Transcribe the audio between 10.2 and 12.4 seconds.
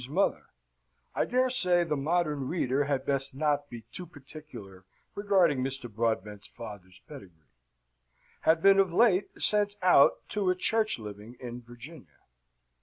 to a church living in Virginia.